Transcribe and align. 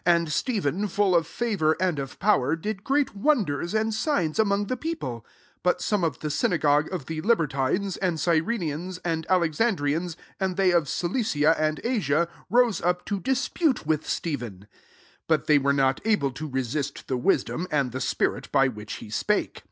8 0.00 0.02
And 0.12 0.28
Stephen, 0.30 0.86
full 0.86 1.14
of 1.16 1.26
favour 1.26 1.78
and 1.80 1.98
of 1.98 2.18
power, 2.18 2.56
did 2.56 2.84
great 2.84 3.16
wonders 3.16 3.72
and 3.74 3.94
signs 3.94 4.38
among 4.38 4.66
the 4.66 4.76
people. 4.76 5.22
9 5.24 5.24
But 5.62 5.80
some 5.80 6.04
of 6.04 6.18
the 6.20 6.28
synagogue 6.28 6.92
of 6.92 7.06
the 7.06 7.22
Libertines, 7.22 7.96
and 7.96 8.18
Cyrenians, 8.18 8.98
and 9.02 9.24
Alexandrians* 9.30 10.18
and 10.38 10.58
they 10.58 10.72
of 10.72 10.90
Cilicia 10.90 11.58
and 11.58 11.80
Asia* 11.84 12.28
rose 12.50 12.82
up 12.82 13.06
to 13.06 13.18
dis* 13.18 13.48
pute 13.48 13.86
with 13.86 14.06
Stephen. 14.06 14.68
10 14.68 14.68
But 15.26 15.46
they 15.46 15.56
were 15.56 15.72
not 15.72 16.02
able 16.04 16.32
to 16.32 16.46
resist 16.46 17.08
the 17.08 17.16
wis 17.16 17.44
dom 17.44 17.66
and 17.70 17.92
the 17.92 18.00
spirit 18.02 18.52
by 18.52 18.68
which 18.68 18.96
he 18.96 19.08
spake. 19.08 19.62